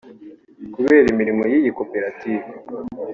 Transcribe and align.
Kubera 0.73 1.07
imirimo 1.13 1.43
y’iyi 1.51 1.71
koperative 1.79 2.47